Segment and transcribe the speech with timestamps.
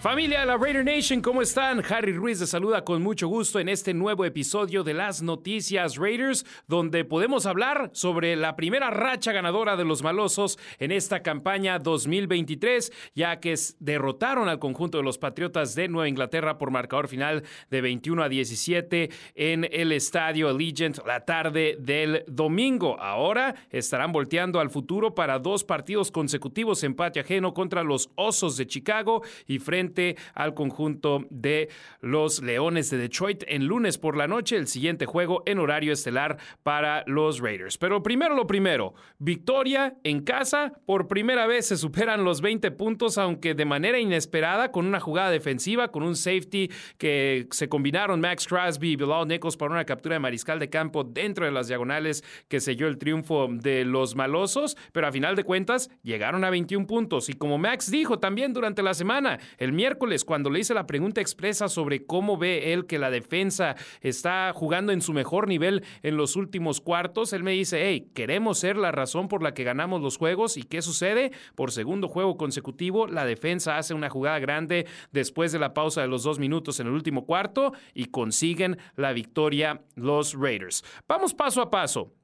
[0.00, 1.82] Familia de la Raider Nation, ¿cómo están?
[1.90, 6.46] Harry Ruiz les saluda con mucho gusto en este nuevo episodio de las Noticias Raiders,
[6.68, 12.92] donde podemos hablar sobre la primera racha ganadora de los malosos en esta campaña 2023,
[13.16, 17.80] ya que derrotaron al conjunto de los Patriotas de Nueva Inglaterra por marcador final de
[17.80, 23.00] 21 a 17 en el estadio Allegiant la tarde del domingo.
[23.00, 28.56] Ahora estarán volteando al futuro para dos partidos consecutivos en patio ajeno contra los Osos
[28.56, 29.87] de Chicago y frente
[30.34, 31.68] al conjunto de
[32.00, 36.38] los Leones de Detroit en lunes por la noche, el siguiente juego en horario estelar
[36.62, 37.78] para los Raiders.
[37.78, 43.18] Pero primero lo primero, victoria en casa, por primera vez se superan los 20 puntos,
[43.18, 48.46] aunque de manera inesperada, con una jugada defensiva, con un safety que se combinaron Max
[48.46, 52.24] Crosby y Bilal Nichols para una captura de mariscal de campo dentro de las diagonales
[52.48, 56.86] que selló el triunfo de los malosos, pero a final de cuentas llegaron a 21
[56.86, 60.88] puntos y como Max dijo también durante la semana, el miércoles, cuando le hice la
[60.88, 65.84] pregunta expresa sobre cómo ve él que la defensa está jugando en su mejor nivel
[66.02, 69.62] en los últimos cuartos, él me dice, hey, queremos ser la razón por la que
[69.62, 70.56] ganamos los juegos.
[70.56, 71.30] ¿Y qué sucede?
[71.54, 76.08] Por segundo juego consecutivo, la defensa hace una jugada grande después de la pausa de
[76.08, 80.82] los dos minutos en el último cuarto y consiguen la victoria los Raiders.
[81.06, 82.17] Vamos paso a paso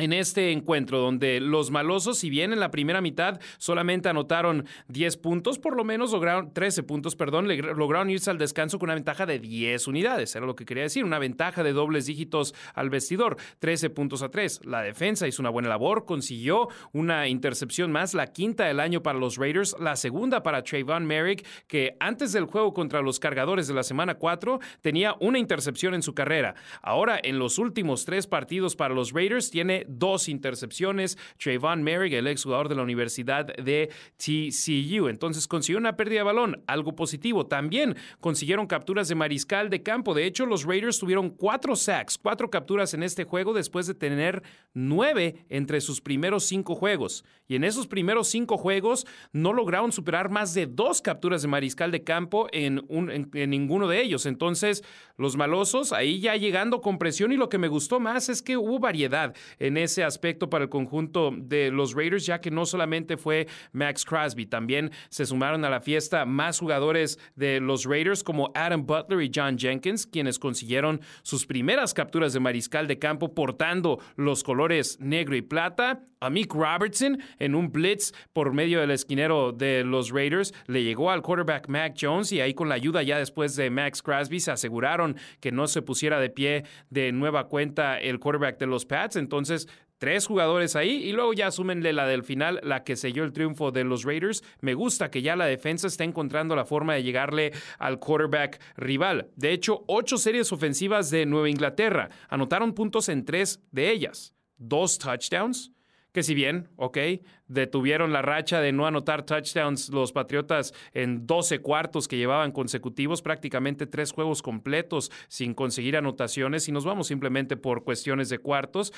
[0.00, 5.16] en este encuentro donde los malosos, si bien en la primera mitad solamente anotaron 10
[5.18, 9.26] puntos, por lo menos lograron 13 puntos, perdón, lograron irse al descanso con una ventaja
[9.26, 13.36] de 10 unidades, era lo que quería decir, una ventaja de dobles dígitos al vestidor,
[13.58, 14.60] 13 puntos a 3.
[14.64, 19.18] La defensa hizo una buena labor, consiguió una intercepción más, la quinta del año para
[19.18, 23.74] los Raiders, la segunda para Trayvon Merrick, que antes del juego contra los cargadores de
[23.74, 26.54] la semana 4 tenía una intercepción en su carrera.
[26.82, 31.18] Ahora, en los últimos tres partidos para los Raiders, tiene dos intercepciones.
[31.38, 35.08] Trayvon Merrick, el exjugador de la Universidad de TCU.
[35.08, 37.46] Entonces consiguió una pérdida de balón, algo positivo.
[37.46, 40.14] También consiguieron capturas de mariscal de campo.
[40.14, 44.42] De hecho, los Raiders tuvieron cuatro sacks, cuatro capturas en este juego después de tener
[44.74, 47.24] nueve entre sus primeros cinco juegos.
[47.46, 51.90] Y en esos primeros cinco juegos no lograron superar más de dos capturas de mariscal
[51.90, 52.86] de campo en,
[53.34, 54.26] en ninguno de ellos.
[54.26, 54.84] Entonces,
[55.16, 58.56] los malosos ahí ya llegando con presión y lo que me gustó más es que
[58.56, 59.34] hubo variedad
[59.70, 64.04] en ese aspecto para el conjunto de los Raiders, ya que no solamente fue Max
[64.04, 69.22] Crosby, también se sumaron a la fiesta más jugadores de los Raiders como Adam Butler
[69.22, 74.98] y John Jenkins, quienes consiguieron sus primeras capturas de mariscal de campo portando los colores
[75.00, 76.02] negro y plata.
[76.22, 81.10] A Mick Robertson en un blitz por medio del esquinero de los Raiders le llegó
[81.10, 84.50] al quarterback Mac Jones y ahí con la ayuda ya después de Max Crosby se
[84.50, 89.16] aseguraron que no se pusiera de pie de nueva cuenta el quarterback de los Pats.
[89.16, 89.66] Entonces
[89.96, 93.70] tres jugadores ahí y luego ya súmenle la del final, la que selló el triunfo
[93.70, 94.42] de los Raiders.
[94.60, 99.30] Me gusta que ya la defensa está encontrando la forma de llegarle al quarterback rival.
[99.36, 104.34] De hecho, ocho series ofensivas de Nueva Inglaterra anotaron puntos en tres de ellas.
[104.58, 105.72] Dos touchdowns,
[106.12, 106.98] que si bien, ok,
[107.46, 113.22] detuvieron la racha de no anotar touchdowns los Patriotas en 12 cuartos que llevaban consecutivos,
[113.22, 118.92] prácticamente tres juegos completos sin conseguir anotaciones y nos vamos simplemente por cuestiones de cuartos.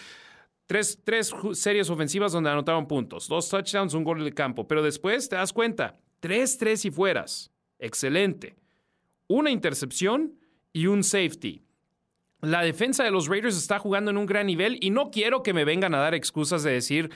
[0.66, 0.98] Tres,
[1.52, 5.52] series ofensivas donde anotaron puntos, dos touchdowns, un gol de campo, pero después te das
[5.52, 7.52] cuenta, tres, tres y fueras.
[7.78, 8.56] Excelente.
[9.26, 10.38] Una intercepción
[10.72, 11.62] y un safety.
[12.42, 15.52] La defensa de los Raiders está jugando en un gran nivel y no quiero que
[15.52, 17.10] me vengan a dar excusas de decir,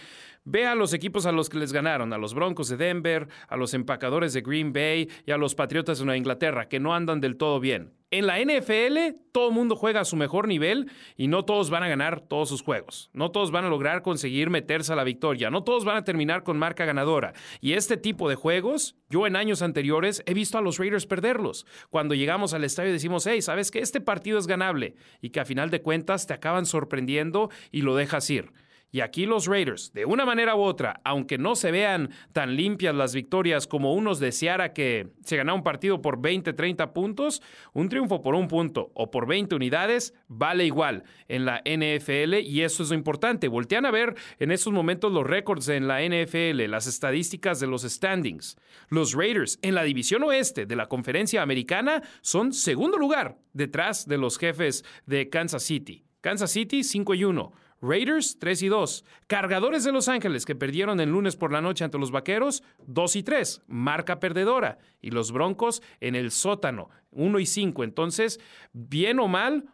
[0.48, 3.56] Ve a los equipos a los que les ganaron, a los Broncos de Denver, a
[3.56, 7.20] los empacadores de Green Bay y a los Patriotas de Nueva Inglaterra, que no andan
[7.20, 7.95] del todo bien.
[8.12, 11.82] En la NFL, todo el mundo juega a su mejor nivel y no todos van
[11.82, 13.10] a ganar todos sus juegos.
[13.12, 15.50] No todos van a lograr conseguir meterse a la victoria.
[15.50, 17.32] No todos van a terminar con marca ganadora.
[17.60, 21.66] Y este tipo de juegos, yo en años anteriores he visto a los Raiders perderlos.
[21.90, 24.94] Cuando llegamos al estadio decimos, hey, ¿sabes que Este partido es ganable.
[25.20, 28.52] Y que a final de cuentas te acaban sorprendiendo y lo dejas ir.
[28.92, 32.94] Y aquí los Raiders, de una manera u otra, aunque no se vean tan limpias
[32.94, 37.42] las victorias como unos deseara que se ganara un partido por 20, 30 puntos,
[37.72, 42.62] un triunfo por un punto o por 20 unidades vale igual en la NFL y
[42.62, 43.48] eso es lo importante.
[43.48, 47.82] Voltean a ver en estos momentos los récords en la NFL, las estadísticas de los
[47.82, 48.56] standings.
[48.88, 54.18] Los Raiders en la división oeste de la conferencia americana son segundo lugar detrás de
[54.18, 56.04] los jefes de Kansas City.
[56.20, 57.52] Kansas City 5 y 1.
[57.80, 59.04] Raiders 3 y 2.
[59.26, 63.16] Cargadores de Los Ángeles que perdieron el lunes por la noche ante los Vaqueros 2
[63.16, 63.62] y 3.
[63.66, 64.78] Marca perdedora.
[65.00, 67.84] Y los Broncos en el sótano 1 y 5.
[67.84, 68.40] Entonces,
[68.72, 69.64] bien o mal,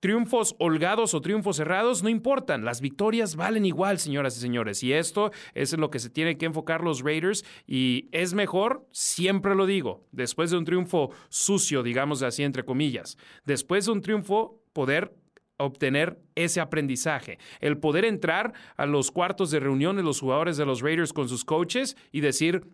[0.00, 4.92] Triunfos holgados o triunfos cerrados no importan, las victorias valen igual, señoras y señores, y
[4.92, 9.54] esto es en lo que se tienen que enfocar los Raiders y es mejor, siempre
[9.54, 13.16] lo digo, después de un triunfo sucio, digamos así entre comillas,
[13.46, 15.14] después de un triunfo poder
[15.58, 20.66] obtener ese aprendizaje, el poder entrar a los cuartos de reunión de los jugadores de
[20.66, 22.66] los Raiders con sus coaches y decir,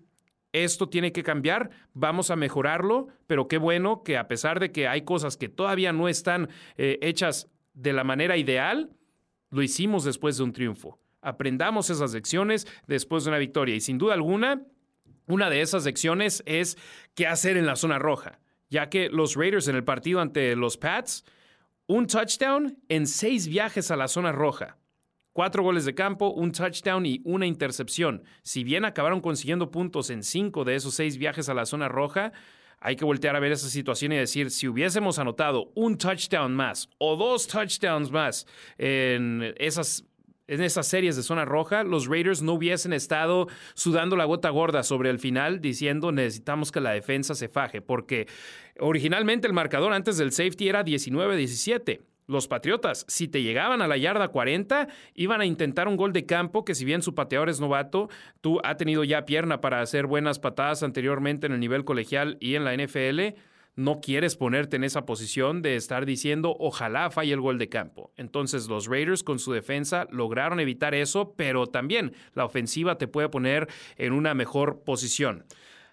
[0.52, 4.86] esto tiene que cambiar, vamos a mejorarlo, pero qué bueno que a pesar de que
[4.86, 8.90] hay cosas que todavía no están eh, hechas de la manera ideal,
[9.50, 10.98] lo hicimos después de un triunfo.
[11.22, 14.62] Aprendamos esas lecciones después de una victoria y sin duda alguna,
[15.26, 16.76] una de esas lecciones es
[17.14, 20.76] qué hacer en la zona roja, ya que los Raiders en el partido ante los
[20.76, 21.24] Pats
[21.92, 24.78] un touchdown en seis viajes a la zona roja.
[25.34, 28.22] Cuatro goles de campo, un touchdown y una intercepción.
[28.42, 32.32] Si bien acabaron consiguiendo puntos en cinco de esos seis viajes a la zona roja,
[32.80, 36.88] hay que voltear a ver esa situación y decir, si hubiésemos anotado un touchdown más
[36.96, 38.46] o dos touchdowns más
[38.78, 40.06] en esas
[40.52, 44.82] en esas series de zona roja, los Raiders no hubiesen estado sudando la gota gorda
[44.82, 48.28] sobre el final diciendo necesitamos que la defensa se faje, porque
[48.78, 52.00] originalmente el marcador antes del safety era 19-17.
[52.26, 56.26] Los Patriotas, si te llegaban a la yarda 40, iban a intentar un gol de
[56.26, 58.10] campo que si bien su pateador es novato,
[58.42, 62.54] tú ha tenido ya pierna para hacer buenas patadas anteriormente en el nivel colegial y
[62.54, 63.38] en la NFL,
[63.74, 68.12] no quieres ponerte en esa posición de estar diciendo ojalá falle el gol de campo.
[68.16, 73.28] Entonces los Raiders con su defensa lograron evitar eso, pero también la ofensiva te puede
[73.28, 75.46] poner en una mejor posición.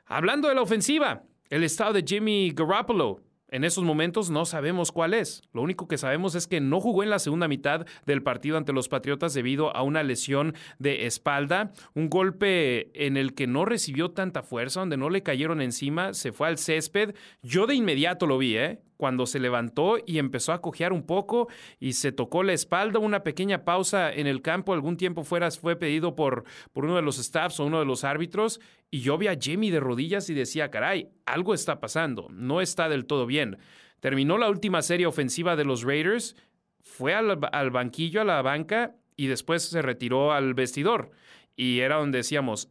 [0.05, 5.13] Hablando de la ofensiva, el estado de Jimmy Garoppolo en esos momentos no sabemos cuál
[5.13, 5.43] es.
[5.53, 8.73] Lo único que sabemos es que no jugó en la segunda mitad del partido ante
[8.73, 14.11] los Patriotas debido a una lesión de espalda, un golpe en el que no recibió
[14.11, 17.15] tanta fuerza, donde no le cayeron encima, se fue al césped.
[17.41, 18.81] Yo de inmediato lo vi, ¿eh?
[18.99, 21.47] Cuando se levantó y empezó a cojear un poco
[21.79, 25.77] y se tocó la espalda, una pequeña pausa en el campo, algún tiempo fuera fue
[25.77, 26.43] pedido por,
[26.73, 28.59] por uno de los staffs o uno de los árbitros
[28.91, 32.89] y yo vi a Jimmy de rodillas y decía, caray, algo está pasando, no está
[32.89, 33.57] del todo bien.
[34.01, 36.35] Terminó la última serie ofensiva de los Raiders,
[36.81, 41.11] fue al, al banquillo, a la banca y después se retiró al vestidor.
[41.55, 42.67] Y era donde decíamos,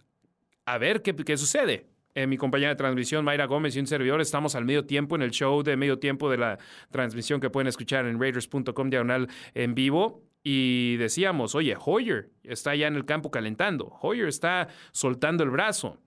[0.67, 4.21] a ver qué, qué sucede eh, mi compañera de transmisión, Mayra Gómez y un servidor,
[4.21, 6.59] estamos al medio tiempo en el show de medio tiempo de la
[6.91, 10.25] transmisión que pueden escuchar en raiders.com diagonal en vivo.
[10.43, 13.99] Y decíamos, oye, Hoyer está ya en el campo calentando.
[14.01, 15.99] Hoyer está soltando el brazo.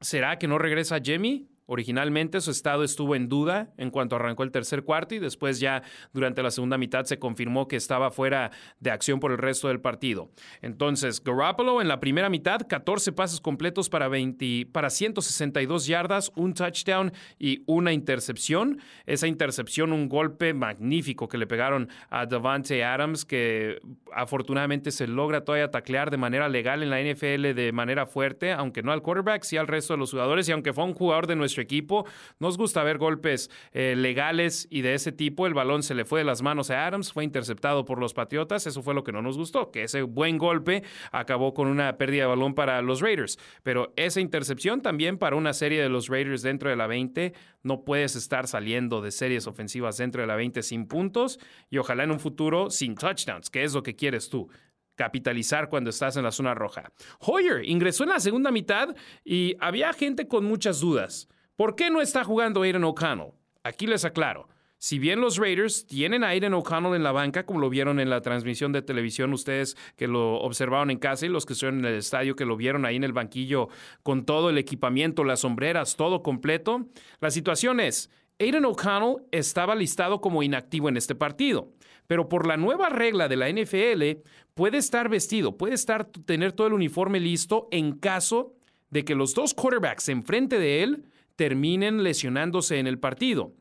[0.00, 1.48] ¿Será que no regresa Jimmy?
[1.66, 5.82] Originalmente su estado estuvo en duda en cuanto arrancó el tercer cuarto y después ya
[6.12, 8.50] durante la segunda mitad se confirmó que estaba fuera
[8.80, 10.30] de acción por el resto del partido.
[10.62, 16.54] Entonces, Garoppolo en la primera mitad, 14 pases completos para, 20, para 162 yardas, un
[16.54, 18.80] touchdown y una intercepción.
[19.06, 23.80] Esa intercepción, un golpe magnífico que le pegaron a Davante Adams, que
[24.12, 28.82] afortunadamente se logra todavía taclear de manera legal en la NFL de manera fuerte, aunque
[28.82, 31.36] no al quarterback, sí al resto de los jugadores y aunque fue un jugador de
[31.54, 32.06] nuestro equipo.
[32.40, 35.46] Nos gusta ver golpes eh, legales y de ese tipo.
[35.46, 38.66] El balón se le fue de las manos a Adams, fue interceptado por los Patriotas.
[38.66, 40.82] Eso fue lo que no nos gustó, que ese buen golpe
[41.12, 43.38] acabó con una pérdida de balón para los Raiders.
[43.62, 47.32] Pero esa intercepción también para una serie de los Raiders dentro de la 20.
[47.62, 51.38] No puedes estar saliendo de series ofensivas dentro de la 20 sin puntos
[51.70, 54.50] y ojalá en un futuro sin touchdowns, que es lo que quieres tú
[54.96, 56.92] capitalizar cuando estás en la zona roja.
[57.20, 58.94] Hoyer ingresó en la segunda mitad
[59.24, 61.28] y había gente con muchas dudas.
[61.56, 63.32] ¿Por qué no está jugando Aiden O'Connell?
[63.62, 64.48] Aquí les aclaro.
[64.78, 68.10] Si bien los Raiders tienen a Aiden O'Connell en la banca, como lo vieron en
[68.10, 71.92] la transmisión de televisión, ustedes que lo observaron en casa y los que estuvieron en
[71.92, 73.68] el estadio que lo vieron ahí en el banquillo
[74.02, 76.88] con todo el equipamiento, las sombreras, todo completo,
[77.20, 81.72] la situación es, Aiden O'Connell estaba listado como inactivo en este partido,
[82.08, 86.66] pero por la nueva regla de la NFL puede estar vestido, puede estar tener todo
[86.66, 88.54] el uniforme listo en caso
[88.90, 91.04] de que los dos quarterbacks enfrente de él
[91.36, 93.52] terminen lesionándose en el partido.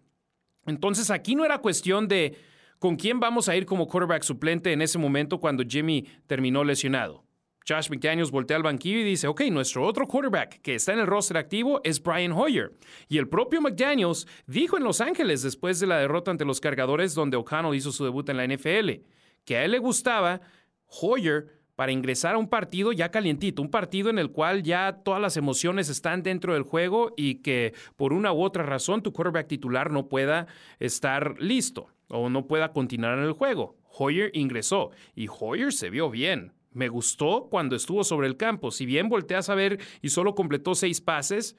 [0.66, 2.38] Entonces aquí no era cuestión de
[2.80, 7.24] ¿con quién vamos a ir como quarterback suplente en ese momento cuando Jimmy terminó lesionado?
[7.68, 11.08] Josh McDaniels voltea al banquillo y dice, ok, nuestro otro quarterback que está en el
[11.08, 12.74] roster activo es Brian Hoyer.
[13.08, 17.14] Y el propio McDaniels dijo en Los Ángeles después de la derrota ante los cargadores
[17.14, 19.06] donde O'Connell hizo su debut en la NFL,
[19.46, 20.42] que a él le gustaba
[20.88, 25.22] Hoyer para ingresar a un partido ya calientito, un partido en el cual ya todas
[25.22, 29.48] las emociones están dentro del juego y que por una u otra razón tu quarterback
[29.48, 30.48] titular no pueda
[30.80, 33.76] estar listo o no pueda continuar en el juego.
[33.98, 36.54] Hoyer ingresó y Hoyer se vio bien.
[36.72, 38.72] Me gustó cuando estuvo sobre el campo.
[38.72, 41.56] Si bien volteas a ver y solo completó seis pases,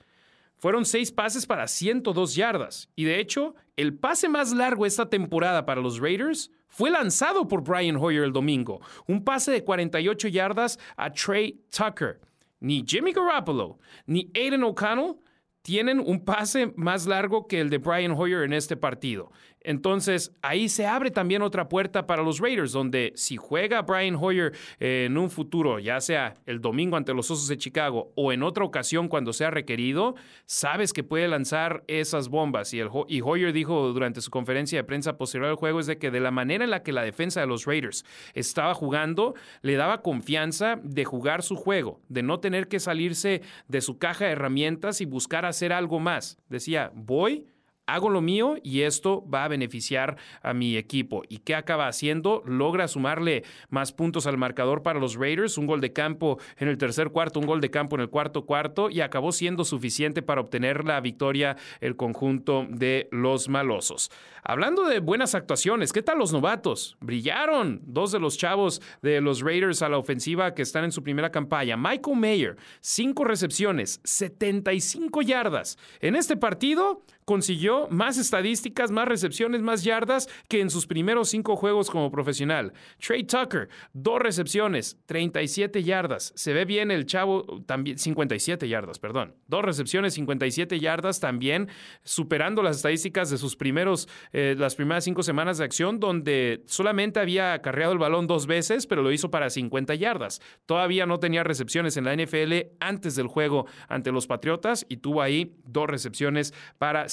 [0.59, 2.89] fueron seis pases para 102 yardas.
[2.97, 7.63] Y de hecho, el pase más largo esta temporada para los Raiders fue lanzado por
[7.63, 8.81] Brian Hoyer el domingo.
[9.07, 12.21] Un pase de 48 yardas a Trey Tucker.
[12.61, 15.17] Ni Jimmy Garoppolo, ni Aiden O'Connell
[15.65, 19.33] tienen un pase más largo que el de Brian Hoyer en este partido.
[19.65, 24.53] Entonces, ahí se abre también otra puerta para los Raiders, donde si juega Brian Hoyer
[24.79, 28.43] eh, en un futuro, ya sea el domingo ante los Osos de Chicago o en
[28.43, 32.75] otra ocasión cuando sea requerido, sabes que puede lanzar esas bombas.
[32.75, 35.99] Y, el, y Hoyer dijo durante su conferencia de prensa posterior al juego es de
[35.99, 38.05] que de la manera en la que la defensa de los Raiders
[38.35, 43.81] estaba jugando, le daba confianza de jugar su juego, de no tener que salirse de
[43.81, 46.39] su caja de herramientas y buscar hacer algo más.
[46.51, 47.47] Decía, voy
[47.87, 51.23] hago lo mío y esto va a beneficiar a mi equipo.
[51.29, 52.43] ¿Y qué acaba haciendo?
[52.47, 56.79] Logra sumarle más puntos al marcador para los Raiders, un gol de campo en el
[56.79, 60.41] tercer cuarto, un gol de campo en el cuarto cuarto y acabó siendo suficiente para
[60.41, 64.11] obtener la victoria el conjunto de los malosos.
[64.43, 66.97] Hablando de buenas actuaciones, ¿qué tal los novatos?
[67.01, 71.03] Brillaron dos de los chavos de los Raiders a la ofensiva que están en su
[71.03, 71.77] primera campaña.
[71.77, 75.79] Michael Mayer, cinco recepciones, 75 yardas.
[76.01, 81.57] En este partido consiguió más estadísticas, más recepciones, más yardas que en sus primeros cinco
[81.57, 82.73] juegos como profesional.
[82.99, 86.33] Trey Tucker, dos recepciones, 37 yardas.
[86.37, 89.35] Se ve bien el chavo, también 57 yardas, perdón.
[89.47, 91.69] Dos recepciones, 57 yardas también,
[92.03, 97.21] superando las estadísticas de sus primeros, eh, las primeras cinco semanas de acción, donde solamente
[97.21, 100.41] había carreado el balón dos veces, pero lo hizo para 50 yardas.
[100.67, 105.23] Todavía no tenía recepciones en la NFL antes del juego ante los Patriotas y tuvo
[105.23, 107.09] ahí dos recepciones para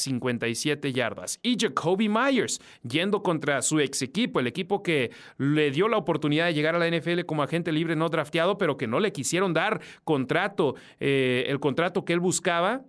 [0.55, 1.39] 57 yardas.
[1.41, 6.45] Y Jacoby Myers, yendo contra su ex equipo, el equipo que le dio la oportunidad
[6.45, 9.53] de llegar a la NFL como agente libre no drafteado, pero que no le quisieron
[9.53, 12.83] dar contrato, eh, el contrato que él buscaba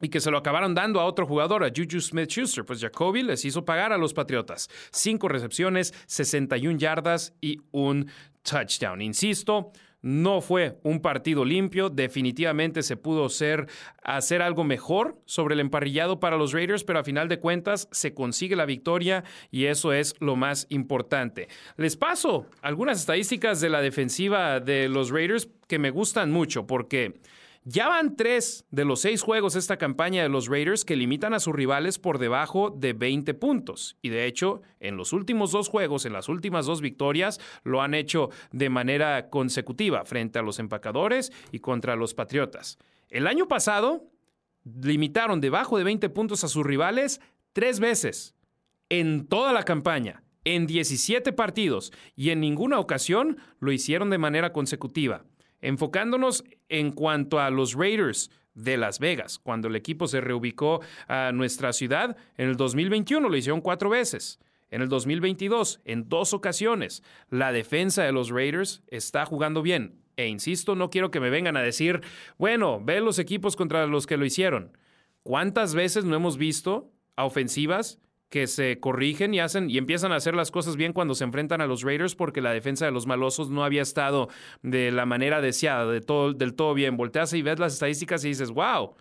[0.00, 2.64] y que se lo acabaron dando a otro jugador, a Juju Smith Schuster.
[2.64, 4.68] Pues Jacoby les hizo pagar a los Patriotas.
[4.90, 8.10] Cinco recepciones, 61 yardas y un
[8.42, 9.02] touchdown.
[9.02, 13.66] Insisto, no fue un partido limpio, definitivamente se pudo hacer,
[14.02, 18.14] hacer algo mejor sobre el emparrillado para los Raiders, pero a final de cuentas se
[18.14, 21.48] consigue la victoria y eso es lo más importante.
[21.76, 27.20] Les paso algunas estadísticas de la defensiva de los Raiders que me gustan mucho porque...
[27.64, 31.40] Ya van tres de los seis juegos esta campaña de los Raiders que limitan a
[31.40, 33.98] sus rivales por debajo de 20 puntos.
[34.00, 37.92] Y de hecho, en los últimos dos juegos, en las últimas dos victorias, lo han
[37.92, 42.78] hecho de manera consecutiva frente a los empacadores y contra los Patriotas.
[43.10, 44.06] El año pasado,
[44.64, 47.20] limitaron debajo de 20 puntos a sus rivales
[47.52, 48.34] tres veces
[48.88, 54.52] en toda la campaña en 17 partidos y en ninguna ocasión lo hicieron de manera
[54.52, 55.24] consecutiva.
[55.60, 61.32] Enfocándonos en cuanto a los Raiders de Las Vegas, cuando el equipo se reubicó a
[61.32, 64.38] nuestra ciudad, en el 2021 lo hicieron cuatro veces.
[64.70, 70.00] En el 2022, en dos ocasiones, la defensa de los Raiders está jugando bien.
[70.16, 72.02] E insisto, no quiero que me vengan a decir,
[72.38, 74.76] bueno, ve los equipos contra los que lo hicieron.
[75.22, 78.00] ¿Cuántas veces no hemos visto a ofensivas
[78.30, 81.60] que se corrigen y hacen y empiezan a hacer las cosas bien cuando se enfrentan
[81.60, 84.28] a los Raiders porque la defensa de los malosos no había estado
[84.62, 86.96] de la manera deseada, de todo, del todo bien.
[86.96, 88.94] Volteas y ves las estadísticas y dices, wow,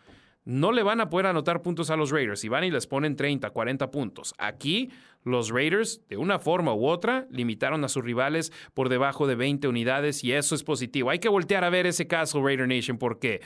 [0.46, 3.16] no le van a poder anotar puntos a los Raiders y van y les ponen
[3.16, 4.34] 30, 40 puntos.
[4.40, 4.90] Aquí
[5.24, 9.68] los Raiders, de una forma u otra, limitaron a sus rivales por debajo de 20
[9.68, 11.12] unidades y eso es positivo.
[11.12, 13.42] Hay que voltear a ver ese caso, Raider Nation, porque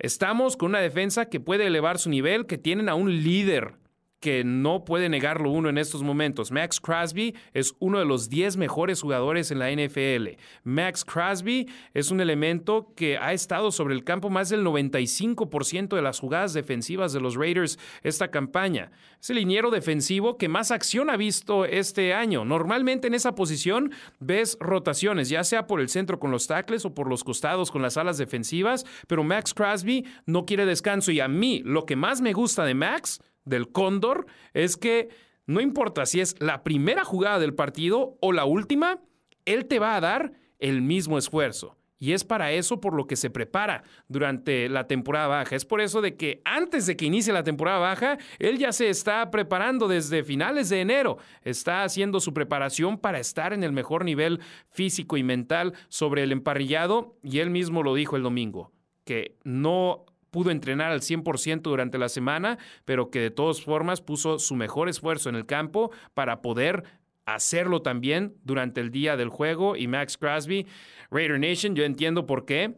[0.00, 3.79] estamos con una defensa que puede elevar su nivel, que tienen a un líder
[4.20, 6.52] que no puede negarlo uno en estos momentos.
[6.52, 10.36] Max Crosby es uno de los 10 mejores jugadores en la NFL.
[10.62, 16.02] Max Crosby es un elemento que ha estado sobre el campo más del 95% de
[16.02, 18.92] las jugadas defensivas de los Raiders esta campaña.
[19.20, 22.44] Es el liniero defensivo que más acción ha visto este año.
[22.44, 26.94] Normalmente en esa posición ves rotaciones, ya sea por el centro con los tackles o
[26.94, 31.28] por los costados con las alas defensivas, pero Max Crosby no quiere descanso y a
[31.28, 35.10] mí lo que más me gusta de Max del cóndor es que
[35.46, 39.00] no importa si es la primera jugada del partido o la última,
[39.44, 41.76] él te va a dar el mismo esfuerzo.
[42.02, 45.54] Y es para eso por lo que se prepara durante la temporada baja.
[45.54, 48.88] Es por eso de que antes de que inicie la temporada baja, él ya se
[48.88, 51.18] está preparando desde finales de enero.
[51.42, 54.40] Está haciendo su preparación para estar en el mejor nivel
[54.70, 57.18] físico y mental sobre el emparrillado.
[57.22, 58.72] Y él mismo lo dijo el domingo,
[59.04, 64.38] que no pudo entrenar al 100% durante la semana, pero que de todas formas puso
[64.38, 66.84] su mejor esfuerzo en el campo para poder
[67.26, 69.76] hacerlo también durante el día del juego.
[69.76, 70.66] Y Max Crosby,
[71.10, 72.76] Raider Nation, yo entiendo por qué.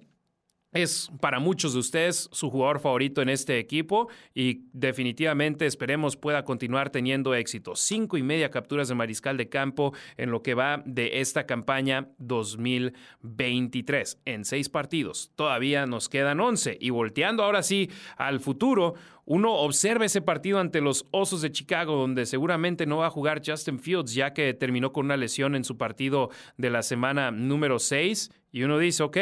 [0.72, 6.46] Es para muchos de ustedes su jugador favorito en este equipo y definitivamente esperemos pueda
[6.46, 7.76] continuar teniendo éxito.
[7.76, 12.08] Cinco y media capturas de mariscal de campo en lo que va de esta campaña
[12.16, 15.30] 2023 en seis partidos.
[15.36, 18.94] Todavía nos quedan once y volteando ahora sí al futuro,
[19.26, 23.42] uno observa ese partido ante los Osos de Chicago, donde seguramente no va a jugar
[23.44, 27.78] Justin Fields, ya que terminó con una lesión en su partido de la semana número
[27.78, 28.30] 6.
[28.50, 29.18] Y uno dice, ok,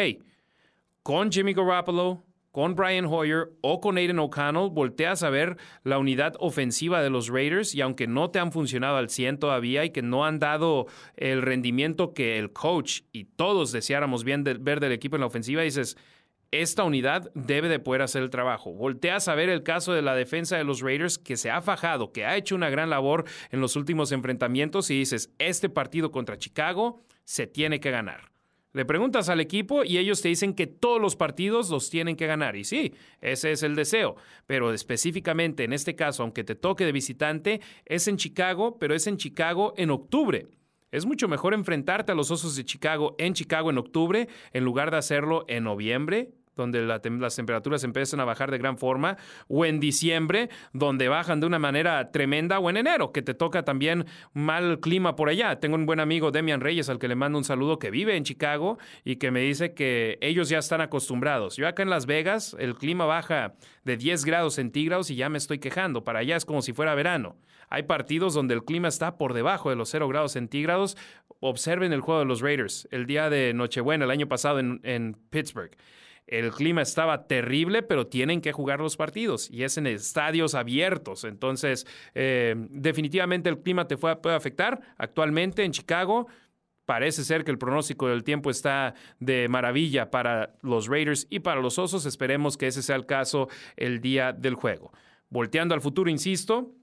[1.10, 6.34] con Jimmy Garoppolo, con Brian Hoyer o con Aiden O'Connell, volteas a ver la unidad
[6.38, 10.02] ofensiva de los Raiders y aunque no te han funcionado al 100 todavía y que
[10.02, 10.86] no han dado
[11.16, 15.62] el rendimiento que el coach y todos deseáramos bien ver del equipo en la ofensiva,
[15.62, 15.96] dices,
[16.52, 18.72] esta unidad debe de poder hacer el trabajo.
[18.72, 22.12] Volteas a ver el caso de la defensa de los Raiders que se ha fajado,
[22.12, 26.38] que ha hecho una gran labor en los últimos enfrentamientos y dices, este partido contra
[26.38, 28.29] Chicago se tiene que ganar.
[28.72, 32.26] Le preguntas al equipo y ellos te dicen que todos los partidos los tienen que
[32.26, 32.54] ganar.
[32.54, 34.14] Y sí, ese es el deseo.
[34.46, 39.08] Pero específicamente en este caso, aunque te toque de visitante, es en Chicago, pero es
[39.08, 40.46] en Chicago en octubre.
[40.92, 44.90] Es mucho mejor enfrentarte a los Osos de Chicago en Chicago en octubre en lugar
[44.90, 49.16] de hacerlo en noviembre donde las temperaturas empiezan a bajar de gran forma,
[49.48, 53.64] o en diciembre, donde bajan de una manera tremenda, o en enero, que te toca
[53.64, 55.58] también mal clima por allá.
[55.60, 58.24] Tengo un buen amigo, Demian Reyes, al que le mando un saludo, que vive en
[58.24, 61.56] Chicago y que me dice que ellos ya están acostumbrados.
[61.56, 65.38] Yo acá en Las Vegas, el clima baja de 10 grados centígrados y ya me
[65.38, 66.04] estoy quejando.
[66.04, 67.36] Para allá es como si fuera verano.
[67.68, 70.96] Hay partidos donde el clima está por debajo de los 0 grados centígrados.
[71.40, 75.16] Observen el juego de los Raiders el día de Nochebuena, el año pasado en, en
[75.30, 75.76] Pittsburgh.
[76.26, 81.24] El clima estaba terrible, pero tienen que jugar los partidos y es en estadios abiertos.
[81.24, 84.80] Entonces, eh, definitivamente el clima te puede afectar.
[84.96, 86.28] Actualmente en Chicago,
[86.90, 91.60] Parece ser que el pronóstico del tiempo está de maravilla para los Raiders y para
[91.60, 92.04] los Osos.
[92.04, 94.92] Esperemos que ese sea el caso el día del juego.
[95.28, 96.74] Volteando al futuro, insisto,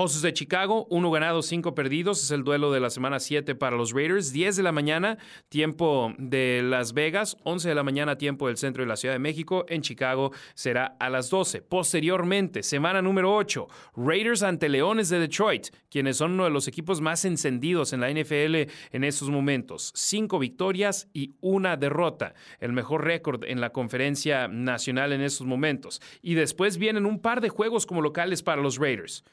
[0.00, 2.22] Osos de Chicago, uno ganado, cinco perdidos.
[2.22, 4.32] Es el duelo de la semana 7 para los Raiders.
[4.32, 7.36] 10 de la mañana, tiempo de Las Vegas.
[7.42, 9.66] 11 de la mañana, tiempo del centro de la Ciudad de México.
[9.68, 11.62] En Chicago será a las 12.
[11.62, 17.00] Posteriormente, semana número 8, Raiders ante Leones de Detroit, quienes son uno de los equipos
[17.00, 19.90] más encendidos en la NFL en estos momentos.
[19.96, 22.34] Cinco victorias y una derrota.
[22.60, 26.00] El mejor récord en la conferencia nacional en estos momentos.
[26.22, 29.24] Y después vienen un par de juegos como locales para los Raiders.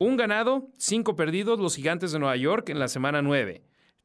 [0.00, 3.64] Un ganado, cinco perdidos los Gigantes de Nueva York en la semana 9.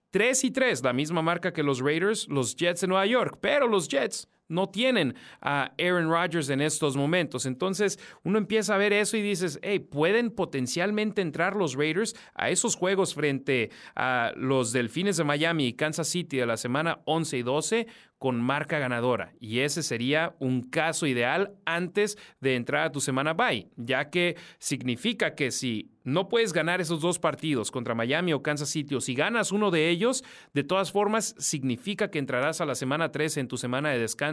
[0.09, 3.67] 3 y 3, la misma marca que los Raiders, los Jets de Nueva York, pero
[3.67, 7.45] los Jets no tienen a Aaron Rodgers en estos momentos.
[7.45, 12.49] Entonces uno empieza a ver eso y dices, hey, pueden potencialmente entrar los Raiders a
[12.49, 17.37] esos juegos frente a los Delfines de Miami y Kansas City de la semana 11
[17.37, 17.87] y 12
[18.23, 19.33] con marca ganadora.
[19.41, 24.37] Y ese sería un caso ideal antes de entrar a tu semana bye, ya que
[24.59, 29.01] significa que si no puedes ganar esos dos partidos contra Miami o Kansas City, o
[29.01, 33.41] si ganas uno de ellos, de todas formas significa que entrarás a la semana 13
[33.41, 34.32] en tu semana de descanso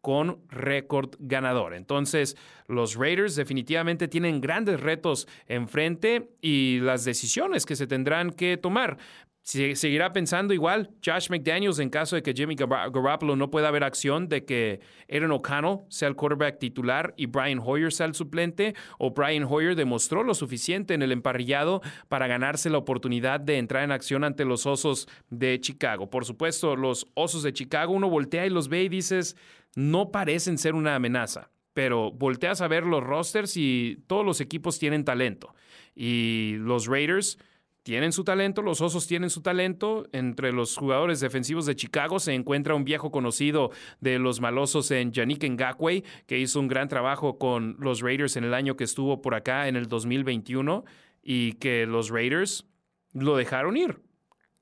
[0.00, 1.74] con récord ganador.
[1.74, 2.36] Entonces,
[2.68, 8.98] los Raiders definitivamente tienen grandes retos enfrente y las decisiones que se tendrán que tomar
[9.46, 14.28] seguirá pensando igual Josh McDaniels en caso de que Jimmy Garoppolo no pueda haber acción
[14.28, 19.12] de que Aaron O'Connell sea el quarterback titular y Brian Hoyer sea el suplente o
[19.12, 23.92] Brian Hoyer demostró lo suficiente en el emparrillado para ganarse la oportunidad de entrar en
[23.92, 26.10] acción ante los Osos de Chicago.
[26.10, 29.36] Por supuesto, los Osos de Chicago uno voltea y los ve y dices,
[29.76, 34.80] no parecen ser una amenaza, pero volteas a ver los rosters y todos los equipos
[34.80, 35.54] tienen talento
[35.94, 37.38] y los Raiders
[37.86, 40.08] tienen su talento, los Osos tienen su talento.
[40.10, 43.70] Entre los jugadores defensivos de Chicago se encuentra un viejo conocido
[44.00, 48.42] de los malosos en Yannick Ngakwe, que hizo un gran trabajo con los Raiders en
[48.42, 50.84] el año que estuvo por acá en el 2021
[51.22, 52.66] y que los Raiders
[53.12, 54.00] lo dejaron ir.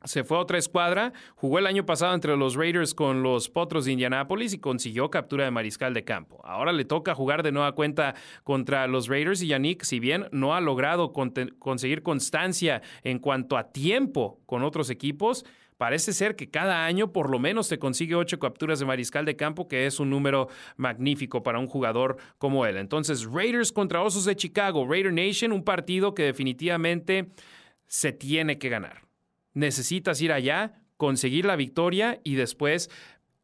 [0.04, 3.84] Se fue a otra escuadra, jugó el año pasado entre los Raiders con los Potros
[3.84, 6.40] de Indianápolis y consiguió captura de mariscal de campo.
[6.44, 10.54] Ahora le toca jugar de nueva cuenta contra los Raiders y Yannick, si bien no
[10.54, 15.44] ha logrado conseguir constancia en cuanto a tiempo con otros equipos,
[15.76, 19.34] Parece ser que cada año por lo menos se consigue ocho capturas de mariscal de
[19.34, 22.76] campo, que es un número magnífico para un jugador como él.
[22.76, 27.32] Entonces, Raiders contra Osos de Chicago, Raider Nation, un partido que definitivamente
[27.86, 29.03] se tiene que ganar
[29.54, 32.90] necesitas ir allá, conseguir la victoria y después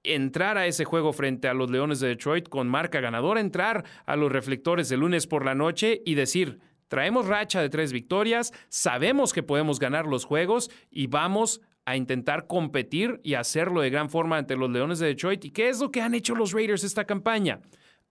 [0.03, 4.16] entrar a ese juego frente a los Leones de Detroit con marca ganadora, entrar a
[4.16, 9.33] los reflectores de lunes por la noche y decir, traemos racha de tres victorias, sabemos
[9.33, 14.38] que podemos ganar los juegos y vamos a intentar competir y hacerlo de gran forma
[14.38, 15.44] ante los Leones de Detroit.
[15.44, 17.61] ¿Y qué es lo que han hecho los Raiders esta campaña?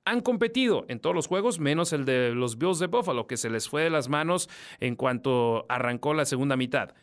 [0.05, 3.49] Han competido en todos los juegos, menos el de los Bills de Buffalo, que se
[3.49, 6.93] les fue de las manos en cuanto arrancó la segunda mitad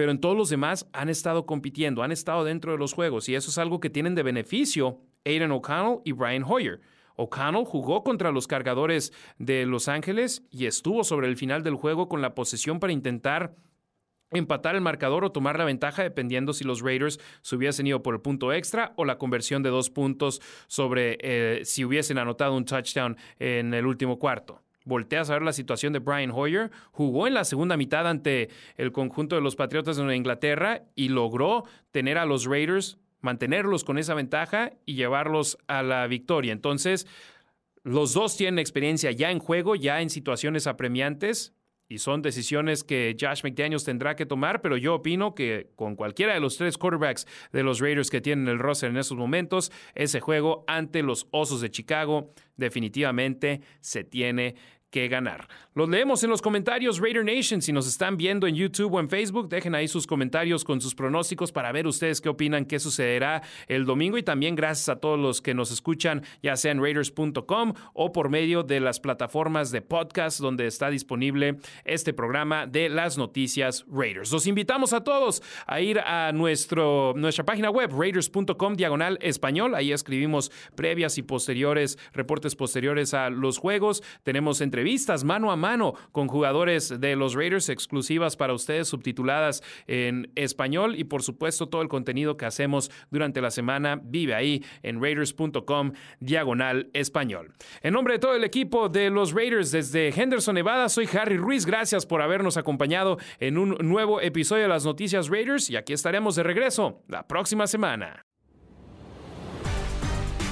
[0.00, 3.34] pero en todos los demás han estado compitiendo, han estado dentro de los juegos y
[3.34, 6.80] eso es algo que tienen de beneficio Aiden O'Connell y Brian Hoyer.
[7.16, 12.08] O'Connell jugó contra los cargadores de Los Ángeles y estuvo sobre el final del juego
[12.08, 13.56] con la posesión para intentar
[14.30, 18.14] empatar el marcador o tomar la ventaja dependiendo si los Raiders se hubiesen ido por
[18.14, 22.64] el punto extra o la conversión de dos puntos sobre eh, si hubiesen anotado un
[22.64, 27.32] touchdown en el último cuarto volteas a ver la situación de Brian Hoyer, jugó en
[27.32, 32.26] la segunda mitad ante el conjunto de los Patriotas de Inglaterra y logró tener a
[32.26, 36.52] los Raiders, mantenerlos con esa ventaja y llevarlos a la victoria.
[36.52, 37.06] Entonces,
[37.82, 41.54] los dos tienen experiencia ya en juego, ya en situaciones apremiantes
[41.90, 46.32] y son decisiones que Josh McDaniels tendrá que tomar, pero yo opino que con cualquiera
[46.32, 50.20] de los tres quarterbacks de los Raiders que tienen el roster en estos momentos, ese
[50.20, 54.54] juego ante los Osos de Chicago definitivamente se tiene
[54.90, 55.48] que ganar.
[55.72, 57.62] Los leemos en los comentarios Raider Nation.
[57.62, 60.94] Si nos están viendo en YouTube o en Facebook, dejen ahí sus comentarios con sus
[60.94, 64.18] pronósticos para ver ustedes qué opinan, qué sucederá el domingo.
[64.18, 68.30] Y también gracias a todos los que nos escuchan, ya sea en Raiders.com o por
[68.30, 74.32] medio de las plataformas de podcast donde está disponible este programa de las noticias Raiders.
[74.32, 79.76] Los invitamos a todos a ir a nuestro, nuestra página web, raiders.com diagonal español.
[79.76, 84.02] Ahí escribimos previas y posteriores, reportes posteriores a los juegos.
[84.24, 89.62] Tenemos entre entrevistas mano a mano con jugadores de los Raiders exclusivas para ustedes, subtituladas
[89.86, 94.64] en español y por supuesto todo el contenido que hacemos durante la semana vive ahí
[94.82, 97.52] en raiders.com diagonal español.
[97.82, 101.66] En nombre de todo el equipo de los Raiders desde Henderson, Nevada, soy Harry Ruiz.
[101.66, 106.36] Gracias por habernos acompañado en un nuevo episodio de las noticias Raiders y aquí estaremos
[106.36, 108.29] de regreso la próxima semana.